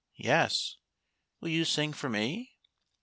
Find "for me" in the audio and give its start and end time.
1.93-2.53